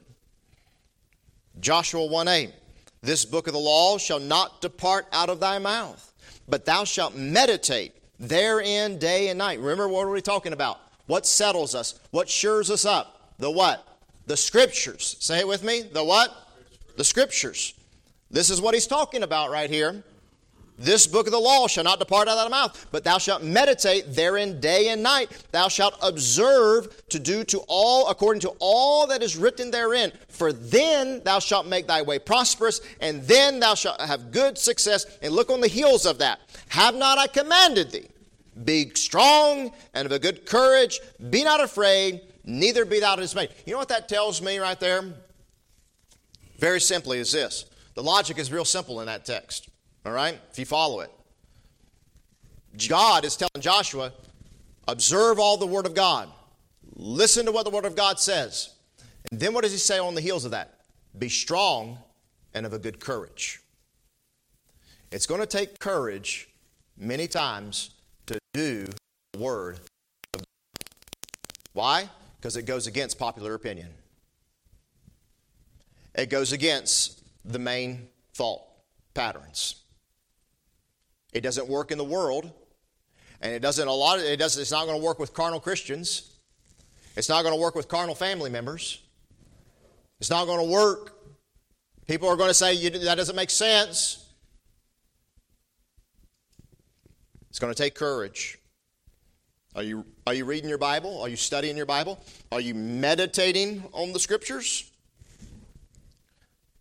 [1.58, 2.50] Joshua 1 8.
[3.00, 6.12] This book of the law shall not depart out of thy mouth,
[6.48, 9.58] but thou shalt meditate therein day and night.
[9.58, 10.80] Remember, what we're we talking about?
[11.06, 11.98] What settles us?
[12.10, 13.32] What shures us up?
[13.38, 13.86] The what?
[14.26, 15.16] The scriptures.
[15.20, 15.82] Say it with me.
[15.82, 16.34] The what?
[16.96, 17.74] The scriptures.
[18.30, 20.02] This is what he's talking about right here.
[20.78, 23.42] This book of the law shall not depart out of thy mouth, but thou shalt
[23.42, 25.30] meditate therein day and night.
[25.50, 30.12] Thou shalt observe to do to all according to all that is written therein.
[30.28, 35.06] For then thou shalt make thy way prosperous, and then thou shalt have good success.
[35.22, 36.40] And look on the heels of that.
[36.68, 38.08] Have not I commanded thee?
[38.64, 41.00] Be strong and of a good courage.
[41.30, 43.50] Be not afraid, neither be thou dismayed.
[43.66, 45.02] You know what that tells me right there?
[46.58, 47.66] Very simply is this.
[47.94, 49.68] The logic is real simple in that text.
[50.04, 50.38] All right?
[50.50, 51.10] If you follow it.
[52.88, 54.12] God is telling Joshua,
[54.86, 56.28] observe all the Word of God.
[56.94, 58.74] Listen to what the Word of God says.
[59.30, 60.80] And then what does he say on the heels of that?
[61.18, 61.98] Be strong
[62.54, 63.60] and of a good courage.
[65.10, 66.48] It's going to take courage
[66.96, 67.90] many times
[68.56, 68.86] do
[69.32, 69.78] the Word
[70.34, 70.46] of God.
[71.74, 72.08] Why?
[72.36, 73.88] Because it goes against popular opinion.
[76.14, 78.62] It goes against the main thought
[79.14, 79.82] patterns.
[81.32, 82.50] It doesn't work in the world,
[83.42, 84.18] and it doesn't a lot.
[84.18, 84.60] Of, it doesn't.
[84.60, 86.32] It's not going to work with carnal Christians.
[87.14, 89.02] It's not going to work with carnal family members.
[90.18, 91.12] It's not going to work.
[92.06, 94.25] People are going to say that doesn't make sense.
[97.56, 98.58] It's going to take courage.
[99.74, 101.22] Are you, are you reading your Bible?
[101.22, 102.22] Are you studying your Bible?
[102.52, 104.90] Are you meditating on the Scriptures?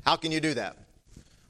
[0.03, 0.75] How can you do that?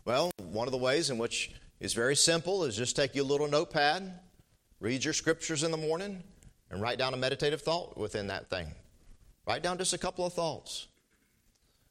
[0.06, 2.66] Well, one of the ways in which is very simple.
[2.66, 4.14] Is just take you a little notepad,
[4.80, 6.22] read your scriptures in the morning,
[6.70, 8.68] and write down a meditative thought within that thing.
[9.48, 10.86] Write down just a couple of thoughts.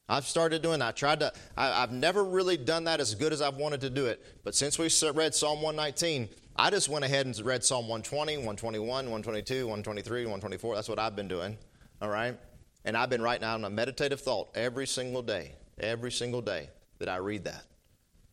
[0.07, 0.87] I've started doing that.
[0.87, 1.33] I tried to.
[1.57, 4.23] I, have never really done that as good as I've wanted to do it.
[4.45, 8.87] But since we read Psalm 119, I just went ahead and read Psalm 120, 121,
[8.87, 10.75] 122, 123, 124.
[10.75, 11.57] That's what I've been doing.
[12.01, 12.37] All right,
[12.83, 17.09] and I've been writing down a meditative thought every single day, every single day that
[17.09, 17.63] I read that,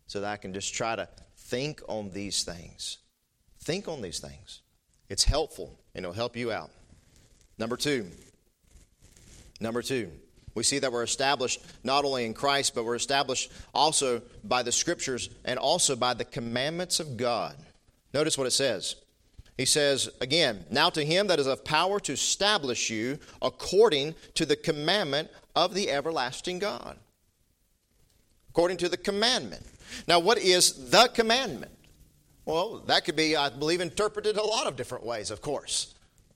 [0.07, 1.09] so that I can just try to
[1.53, 2.97] Think on these things.
[3.61, 4.63] Think on these things.
[5.11, 6.71] It's helpful and it'll help you out.
[7.59, 8.07] Number two.
[9.61, 10.11] Number two.
[10.55, 14.73] We see that we're established not only in Christ, but we're established also by the
[14.73, 17.55] Scriptures and also by the commandments of God.
[18.13, 18.97] Notice what it says.
[19.57, 24.47] He says, again, now to him that is of power to establish you according to
[24.47, 26.97] the commandment of the everlasting God.
[28.51, 29.65] According to the commandment.
[30.09, 31.73] Now, what is the commandment?
[32.45, 35.95] Well, that could be, I believe, interpreted a lot of different ways, of course.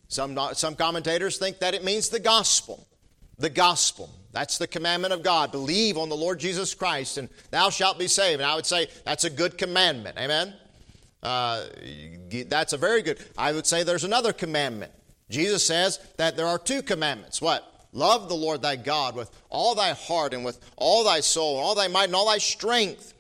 [0.08, 2.86] Some, not, some commentators think that it means the gospel.
[3.38, 4.10] The gospel.
[4.32, 5.50] That's the commandment of God.
[5.50, 8.40] Believe on the Lord Jesus Christ and thou shalt be saved.
[8.40, 10.16] And I would say that's a good commandment.
[10.18, 10.54] Amen?
[11.22, 11.64] Uh,
[12.48, 13.18] that's a very good.
[13.36, 14.92] I would say there's another commandment.
[15.28, 17.40] Jesus says that there are two commandments.
[17.42, 17.72] What?
[17.92, 21.64] Love the Lord thy God with all thy heart and with all thy soul and
[21.64, 23.14] all thy might and all thy strength.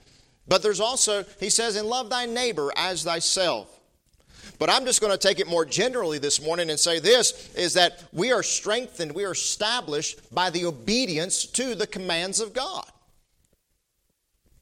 [0.46, 3.72] But there's also, he says, and love thy neighbor as thyself.
[4.58, 7.74] But I'm just going to take it more generally this morning and say this is
[7.74, 12.84] that we are strengthened, we are established by the obedience to the commands of God.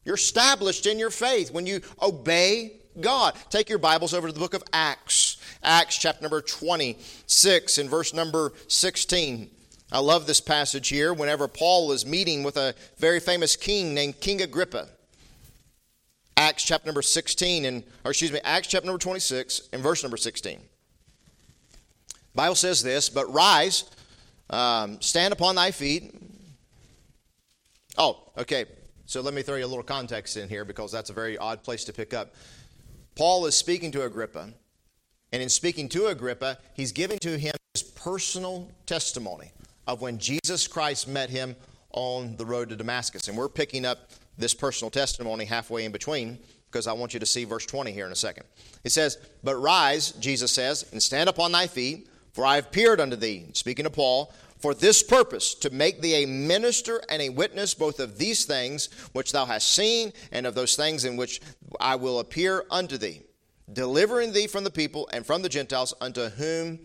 [0.04, 3.34] You're established in your faith when you obey God.
[3.50, 8.14] Take your Bibles over to the book of Acts, Acts chapter number 26 and verse
[8.14, 9.50] number 16.
[9.90, 14.20] I love this passage here whenever Paul is meeting with a very famous king named
[14.20, 14.88] King Agrippa.
[16.36, 20.16] Acts chapter number 16, and, or excuse me, Acts chapter number 26 and verse number
[20.16, 20.60] 16.
[22.34, 23.90] Bible says this, but rise,
[24.50, 26.14] um, stand upon thy feet.
[27.96, 28.66] Oh, okay.
[29.06, 31.62] So let me throw you a little context in here because that's a very odd
[31.62, 32.34] place to pick up.
[33.14, 34.50] Paul is speaking to Agrippa,
[35.32, 39.52] and in speaking to Agrippa, he's giving to him his personal testimony
[39.86, 41.56] of when Jesus Christ met him
[41.92, 43.28] on the road to Damascus.
[43.28, 47.26] And we're picking up this personal testimony halfway in between because I want you to
[47.26, 48.46] see verse 20 here in a second.
[48.82, 53.00] It says, But rise, Jesus says, and stand upon thy feet, for I have appeared
[53.00, 57.28] unto thee, speaking to Paul, for this purpose, to make thee a minister and a
[57.28, 61.42] witness both of these things which thou hast seen, and of those things in which
[61.80, 63.20] I will appear unto thee,
[63.70, 66.78] delivering thee from the people and from the Gentiles unto whom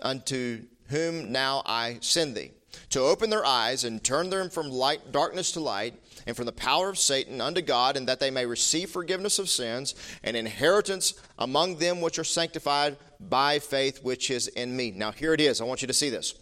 [0.00, 2.52] unto whom now I send thee,
[2.90, 5.94] to open their eyes and turn them from light darkness to light
[6.28, 9.48] and from the power of Satan unto God, and that they may receive forgiveness of
[9.48, 14.92] sins and inheritance among them which are sanctified by faith which is in me.
[14.92, 15.60] Now, here it is.
[15.60, 16.34] I want you to see this.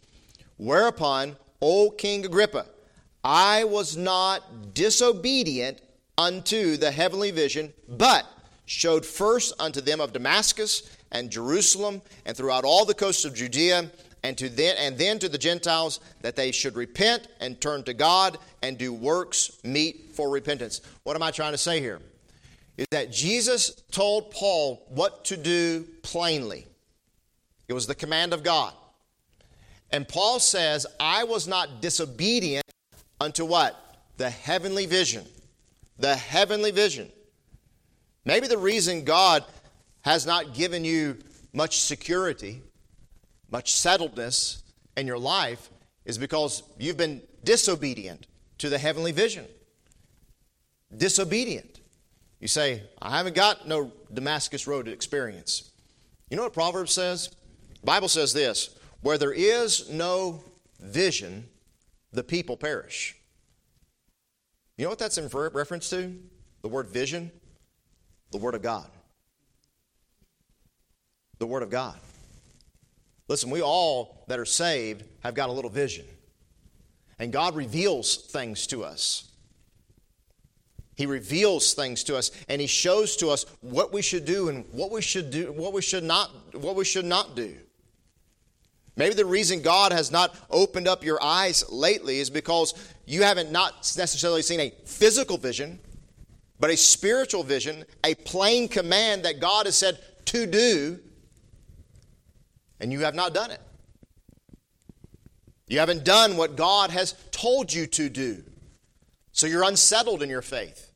[0.57, 2.67] Whereupon, O King Agrippa,
[3.25, 5.81] I was not disobedient
[6.19, 8.27] unto the heavenly vision, but
[8.67, 13.91] showed first unto them of Damascus and Jerusalem and throughout all the coasts of Judea
[14.23, 17.95] and to then and then to the Gentiles that they should repent and turn to
[17.95, 20.81] God and do works meet for repentance.
[21.03, 22.01] What am I trying to say here?
[22.77, 26.67] Is that Jesus told Paul what to do plainly.
[27.69, 28.73] It was the command of God.
[29.93, 32.65] And Paul says, I was not disobedient
[33.21, 33.99] unto what?
[34.17, 35.25] The heavenly vision.
[35.99, 37.11] The heavenly vision.
[38.25, 39.45] Maybe the reason God
[40.03, 41.19] has not given you
[41.53, 42.63] much security
[43.53, 44.63] much settledness
[44.97, 45.71] in your life
[46.05, 48.27] is because you've been disobedient
[48.59, 49.45] to the heavenly vision.
[50.97, 51.81] Disobedient.
[52.41, 55.71] You say, I haven't got no Damascus Road experience.
[56.31, 57.29] You know what Proverbs says?
[57.81, 60.43] The Bible says this where there is no
[60.81, 61.47] vision,
[62.13, 63.17] the people perish.
[64.77, 66.19] You know what that's in reference to?
[66.63, 67.31] The word vision?
[68.33, 68.89] The Word of God.
[71.39, 71.99] The Word of God.
[73.29, 76.07] Listen, we all that are saved have got a little vision.
[77.19, 79.29] And God reveals things to us.
[80.97, 84.65] He reveals things to us and he shows to us what we should do and
[84.73, 87.55] what we should do, what we should not what we should not do.
[88.97, 92.75] Maybe the reason God has not opened up your eyes lately is because
[93.07, 95.79] you haven't not necessarily seen a physical vision,
[96.61, 100.99] but a spiritual vision, a plain command that God has said to do
[102.83, 103.61] and you have not done it.
[105.69, 108.43] You haven't done what God has told you to do.
[109.31, 110.91] So you're unsettled in your faith.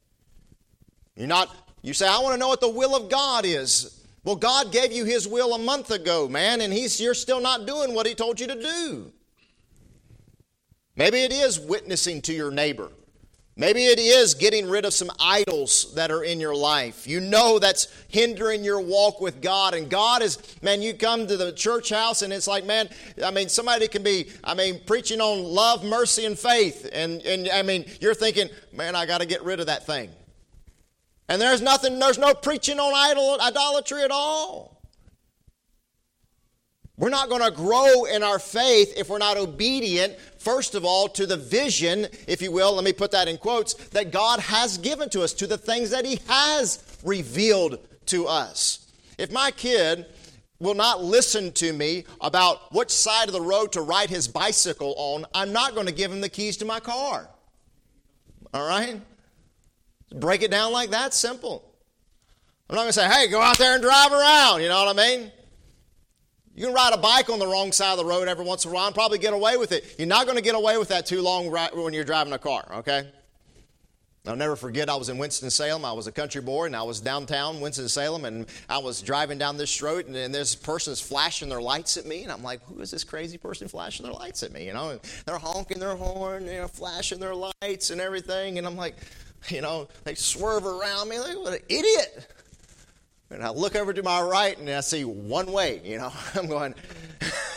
[1.14, 3.95] You're not, you say, I want to know what the will of God is.
[4.26, 7.64] Well, God gave you His will a month ago, man, and he's, you're still not
[7.64, 9.12] doing what He told you to do.
[10.96, 12.90] Maybe it is witnessing to your neighbor.
[13.54, 17.06] Maybe it is getting rid of some idols that are in your life.
[17.06, 19.74] You know that's hindering your walk with God.
[19.74, 22.88] And God is, man, you come to the church house and it's like, man,
[23.24, 26.90] I mean, somebody can be, I mean, preaching on love, mercy, and faith.
[26.92, 30.10] And, and I mean, you're thinking, man, I got to get rid of that thing.
[31.28, 34.76] And there's nothing, there's no preaching on idol, idolatry at all.
[36.98, 41.08] We're not going to grow in our faith if we're not obedient, first of all,
[41.08, 44.78] to the vision, if you will, let me put that in quotes, that God has
[44.78, 48.90] given to us, to the things that He has revealed to us.
[49.18, 50.06] If my kid
[50.58, 54.94] will not listen to me about which side of the road to ride his bicycle
[54.96, 57.28] on, I'm not going to give him the keys to my car.
[58.54, 59.00] All right?
[60.14, 61.64] Break it down like that, simple.
[62.68, 64.62] I'm not going to say, hey, go out there and drive around.
[64.62, 65.30] You know what I mean?
[66.54, 68.70] You can ride a bike on the wrong side of the road every once in
[68.70, 69.96] a while and probably get away with it.
[69.98, 72.66] You're not going to get away with that too long when you're driving a car,
[72.76, 73.10] okay?
[74.26, 75.84] I'll never forget, I was in Winston-Salem.
[75.84, 79.56] I was a country boy, and I was downtown Winston-Salem, and I was driving down
[79.56, 82.60] this road, and, and this person is flashing their lights at me, and I'm like,
[82.64, 84.66] who is this crazy person flashing their lights at me?
[84.66, 88.76] You know, and they're honking their horn, they're flashing their lights and everything, and I'm
[88.76, 88.96] like,
[89.50, 92.26] you know, they swerve around me, like, what an idiot.
[93.30, 96.12] And I look over to my right and I see one way, you know.
[96.34, 96.74] I'm going,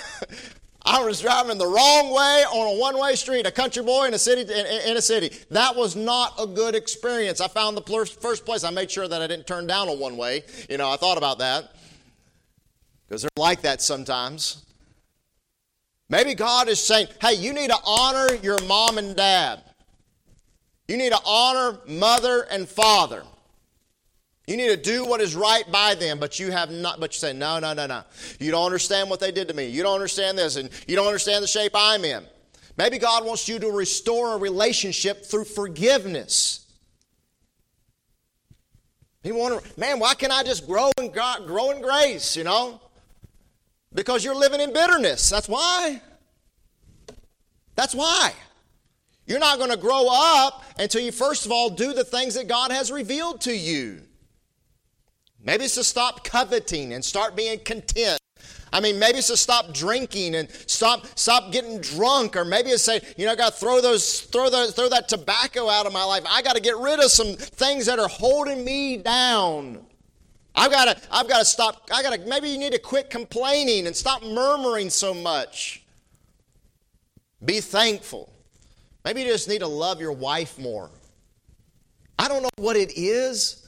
[0.86, 4.20] I was driving the wrong way on a one-way street, a country boy in a
[4.20, 4.42] city.
[4.42, 7.42] In, in, a city, that was not a good experience.
[7.42, 7.82] I found the
[8.20, 8.64] first place.
[8.64, 10.44] I made sure that I didn't turn down a one-way.
[10.70, 11.72] You know, I thought about that
[13.08, 14.66] because they're like that sometimes.
[16.10, 19.62] Maybe God is saying, "Hey, you need to honor your mom and dad.
[20.90, 23.24] You need to honor mother and father."
[24.50, 27.20] You need to do what is right by them, but you have not, but you
[27.20, 28.02] say, no, no, no, no.
[28.40, 29.68] You don't understand what they did to me.
[29.68, 32.26] You don't understand this, and you don't understand the shape I'm in.
[32.76, 36.66] Maybe God wants you to restore a relationship through forgiveness.
[39.24, 42.82] You wonder, man, why can't I just grow in grow in grace, you know?
[43.94, 45.30] Because you're living in bitterness.
[45.30, 46.02] That's why.
[47.76, 48.34] That's why.
[49.30, 52.48] You're not going to grow up until you, first of all, do the things that
[52.48, 54.02] God has revealed to you.
[55.40, 58.20] Maybe it's to stop coveting and start being content.
[58.74, 62.82] I mean, maybe it's to stop drinking and stop stop getting drunk, or maybe it's
[62.82, 65.94] say, you know, I got to throw those throw those, throw that tobacco out of
[65.94, 66.24] my life.
[66.28, 69.86] I got to get rid of some things that are holding me down.
[70.56, 71.88] I've got to I've got to stop.
[71.94, 75.84] I got to maybe you need to quit complaining and stop murmuring so much.
[77.44, 78.34] Be thankful.
[79.10, 80.92] Maybe you just need to love your wife more.
[82.20, 83.68] I don't know what it is.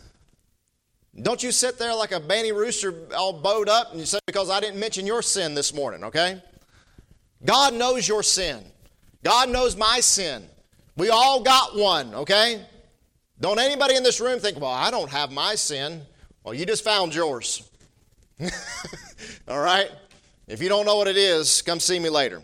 [1.20, 4.52] Don't you sit there like a banny rooster all bowed up and you say, because
[4.52, 6.44] I didn't mention your sin this morning, okay?
[7.44, 8.64] God knows your sin.
[9.24, 10.48] God knows my sin.
[10.96, 12.64] We all got one, okay?
[13.40, 16.04] Don't anybody in this room think, well, I don't have my sin.
[16.44, 17.68] Well, you just found yours.
[19.48, 19.90] all right?
[20.48, 22.44] If you don't know what it is, come see me later.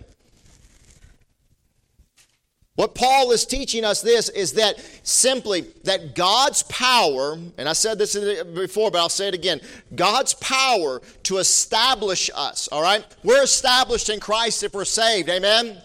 [2.77, 7.97] What Paul is teaching us this is that simply that God's power, and I said
[7.97, 8.15] this
[8.53, 9.61] before, but I'll say it again
[9.95, 13.03] God's power to establish us, all right?
[13.23, 15.81] We're established in Christ if we're saved, amen?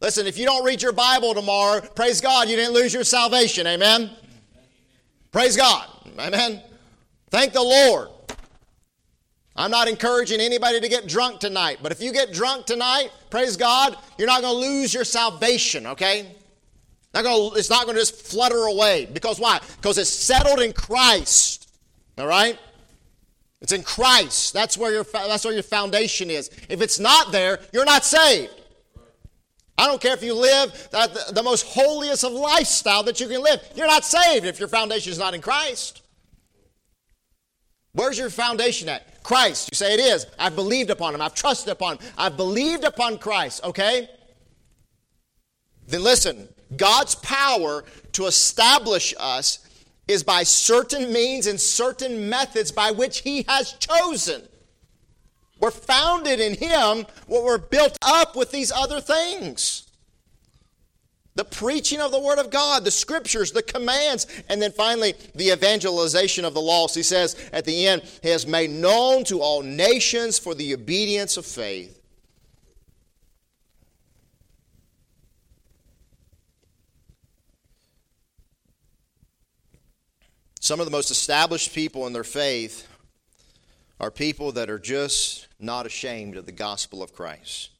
[0.00, 3.64] Listen, if you don't read your Bible tomorrow, praise God, you didn't lose your salvation,
[3.68, 4.10] amen?
[5.30, 5.88] Praise God,
[6.18, 6.62] amen?
[7.30, 8.08] Thank the Lord.
[9.56, 13.56] I'm not encouraging anybody to get drunk tonight, but if you get drunk tonight, praise
[13.56, 16.26] God, you're not going to lose your salvation, okay?
[17.12, 19.06] Not gonna, it's not going to just flutter away.
[19.06, 19.60] Because why?
[19.76, 21.70] Because it's settled in Christ,
[22.18, 22.58] all right?
[23.60, 24.52] It's in Christ.
[24.52, 26.50] That's where, your, that's where your foundation is.
[26.68, 28.52] If it's not there, you're not saved.
[29.78, 33.42] I don't care if you live the, the most holiest of lifestyle that you can
[33.42, 33.60] live.
[33.74, 36.02] You're not saved if your foundation is not in Christ.
[37.92, 39.13] Where's your foundation at?
[39.24, 39.70] Christ.
[39.72, 40.26] You say it is.
[40.38, 41.20] I've believed upon him.
[41.20, 42.06] I've trusted upon him.
[42.16, 44.08] I've believed upon Christ, okay?
[45.88, 49.58] Then listen, God's power to establish us
[50.06, 54.42] is by certain means and certain methods by which he has chosen.
[55.58, 59.83] We're founded in him, what we're built up with these other things
[61.36, 65.50] the preaching of the Word of God, the scriptures, the commands, and then finally the
[65.50, 66.94] evangelization of the lost.
[66.94, 71.36] He says at the end, He has made known to all nations for the obedience
[71.36, 72.00] of faith.
[80.60, 82.88] Some of the most established people in their faith
[84.00, 87.70] are people that are just not ashamed of the gospel of Christ.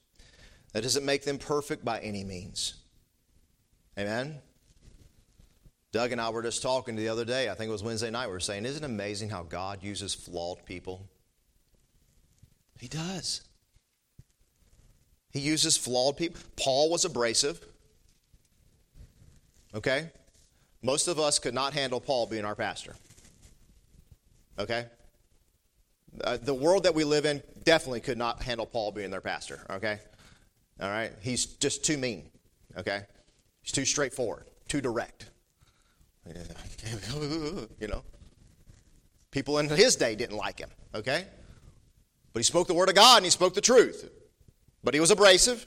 [0.72, 2.74] That doesn't make them perfect by any means.
[3.98, 4.40] Amen?
[5.92, 8.26] Doug and I were just talking the other day, I think it was Wednesday night,
[8.26, 11.08] we were saying, Isn't it amazing how God uses flawed people?
[12.80, 13.42] He does.
[15.30, 16.40] He uses flawed people.
[16.56, 17.64] Paul was abrasive.
[19.74, 20.10] Okay?
[20.82, 22.94] Most of us could not handle Paul being our pastor.
[24.58, 24.86] Okay?
[26.22, 29.64] Uh, the world that we live in definitely could not handle Paul being their pastor.
[29.70, 29.98] Okay?
[30.80, 31.12] All right?
[31.20, 32.24] He's just too mean.
[32.76, 33.02] Okay?
[33.64, 35.30] He's too straightforward, too direct.
[37.80, 38.02] You know?
[39.30, 41.26] People in his day didn't like him, okay?
[42.32, 44.10] But he spoke the word of God and he spoke the truth.
[44.82, 45.66] But he was abrasive.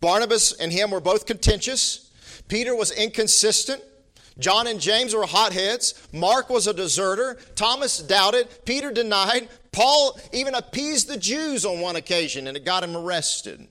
[0.00, 2.10] Barnabas and him were both contentious.
[2.48, 3.82] Peter was inconsistent.
[4.38, 6.08] John and James were hotheads.
[6.12, 7.38] Mark was a deserter.
[7.54, 8.48] Thomas doubted.
[8.64, 9.48] Peter denied.
[9.72, 13.68] Paul even appeased the Jews on one occasion and it got him arrested.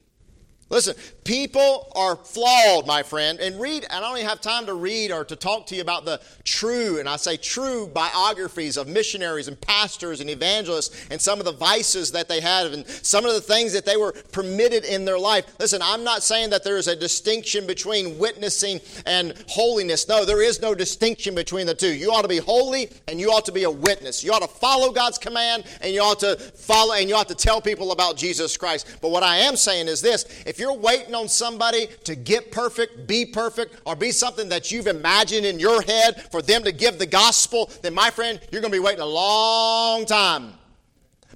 [0.69, 0.95] Listen,
[1.29, 3.39] people are flawed, my friend.
[3.39, 6.03] And read, I don't even have time to read or to talk to you about
[6.03, 11.37] the true, and I say true biographies of missionaries and pastors and evangelists and some
[11.37, 14.85] of the vices that they had and some of the things that they were permitted
[14.85, 15.45] in their life.
[15.59, 20.07] Listen, I'm not saying that there is a distinction between witnessing and holiness.
[20.07, 21.93] No, there is no distinction between the two.
[21.93, 24.23] You ought to be holy and you ought to be a witness.
[24.23, 27.35] You ought to follow God's command and you ought to follow and you ought to
[27.35, 28.97] tell people about Jesus Christ.
[28.99, 33.07] But what I am saying is this if you're waiting on somebody to get perfect,
[33.07, 36.99] be perfect, or be something that you've imagined in your head for them to give
[36.99, 40.53] the gospel, then my friend, you're going to be waiting a long time.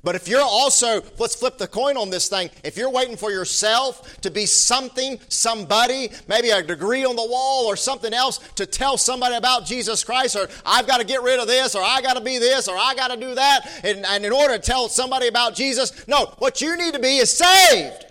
[0.03, 2.49] But if you're also, let's flip the coin on this thing.
[2.65, 7.65] If you're waiting for yourself to be something, somebody, maybe a degree on the wall
[7.65, 11.39] or something else to tell somebody about Jesus Christ, or I've got to get rid
[11.39, 14.05] of this, or I got to be this, or I got to do that, and,
[14.05, 17.31] and in order to tell somebody about Jesus, no, what you need to be is
[17.31, 18.05] saved.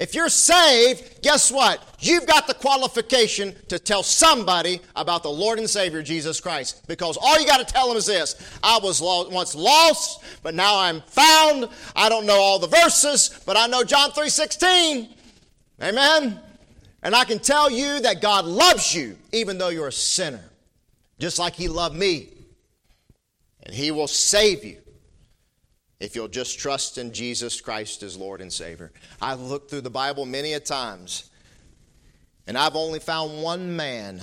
[0.00, 1.90] If you're saved, guess what?
[2.00, 6.86] you've got the qualification to tell somebody about the Lord and Savior Jesus Christ.
[6.88, 10.78] Because all you got to tell them is this I was once lost, but now
[10.78, 11.68] I'm found.
[11.94, 15.08] I don't know all the verses, but I know John 3:16.
[15.82, 16.40] Amen.
[17.02, 20.44] And I can tell you that God loves you even though you're a sinner,
[21.18, 22.28] just like He loved me.
[23.62, 24.78] And He will save you
[26.00, 28.90] if you'll just trust in Jesus Christ as Lord and Savior.
[29.20, 31.30] I've looked through the Bible many a times,
[32.46, 34.20] and I've only found one man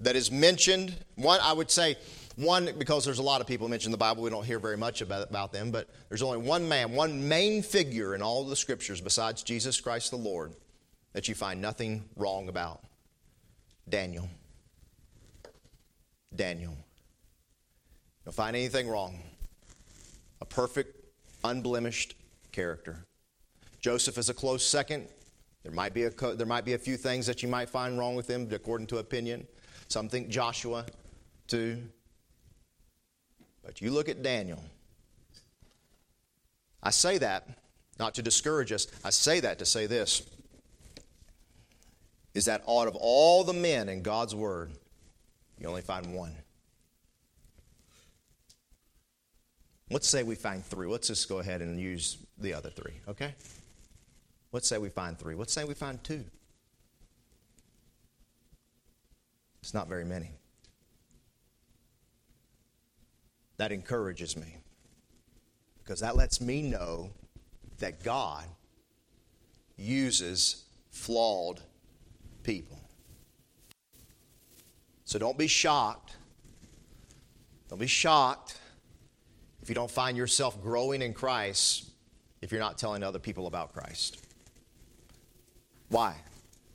[0.00, 0.94] that is mentioned.
[1.14, 1.96] One, I would say,
[2.36, 4.76] one, because there's a lot of people mentioned in the Bible, we don't hear very
[4.76, 8.56] much about, about them, but there's only one man, one main figure in all the
[8.56, 10.54] scriptures besides Jesus Christ the Lord
[11.12, 12.82] that you find nothing wrong about
[13.88, 14.28] Daniel.
[16.34, 16.76] Daniel.
[18.24, 19.22] You'll find anything wrong.
[20.48, 21.04] Perfect,
[21.44, 22.14] unblemished
[22.52, 23.04] character.
[23.80, 25.06] Joseph is a close second.
[25.62, 28.14] There might be a, there might be a few things that you might find wrong
[28.14, 29.46] with him, according to opinion.
[29.88, 30.86] Some think Joshua,
[31.46, 31.82] too.
[33.64, 34.62] But you look at Daniel.
[36.82, 37.48] I say that
[37.98, 38.86] not to discourage us.
[39.04, 40.22] I say that to say this
[42.34, 44.70] is that out of all the men in God's Word,
[45.58, 46.34] you only find one.
[49.90, 50.88] Let's say we find three.
[50.88, 53.34] Let's just go ahead and use the other three, okay?
[54.50, 55.34] Let's say we find three.
[55.34, 56.24] Let's say we find two.
[59.62, 60.30] It's not very many.
[63.58, 64.58] That encourages me
[65.82, 67.10] because that lets me know
[67.78, 68.44] that God
[69.76, 71.60] uses flawed
[72.42, 72.78] people.
[75.04, 76.16] So don't be shocked.
[77.68, 78.58] Don't be shocked
[79.66, 81.90] if you don't find yourself growing in Christ
[82.40, 84.24] if you're not telling other people about Christ.
[85.88, 86.14] Why?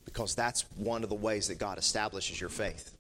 [0.04, 2.98] Because that's one of the ways that God establishes your faith.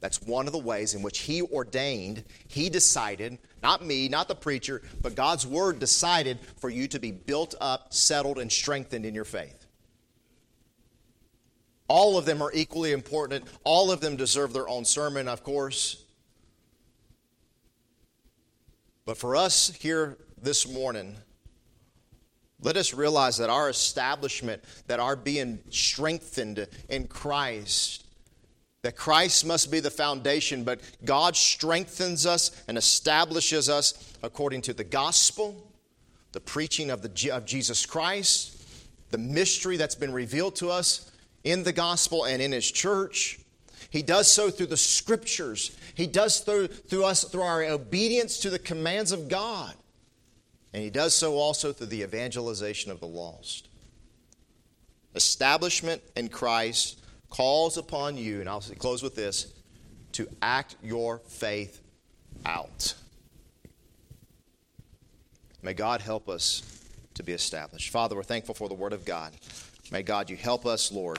[0.00, 4.34] That's one of the ways in which He ordained, He decided, not me, not the
[4.34, 9.14] preacher, but God's Word decided for you to be built up, settled, and strengthened in
[9.14, 9.64] your faith.
[11.86, 13.44] All of them are equally important.
[13.62, 16.04] All of them deserve their own sermon, of course.
[19.04, 21.16] But for us here this morning,
[22.62, 28.04] let us realize that our establishment, that our being strengthened in Christ,
[28.82, 34.72] that Christ must be the foundation, but God strengthens us and establishes us according to
[34.72, 35.72] the gospel,
[36.32, 38.62] the preaching of, the, of Jesus Christ,
[39.10, 41.10] the mystery that's been revealed to us
[41.44, 43.40] in the gospel and in his church.
[43.90, 45.76] He does so through the scriptures.
[45.94, 49.74] He does through, through us through our obedience to the commands of God.
[50.72, 53.68] And he does so also through the evangelization of the lost.
[55.16, 59.52] Establishment in Christ calls upon you, and I'll close with this,
[60.12, 61.80] to act your faith
[62.46, 62.94] out.
[65.62, 66.62] May God help us
[67.14, 67.90] to be established.
[67.90, 69.32] Father, we're thankful for the Word of God.
[69.90, 71.18] May God, you help us, Lord,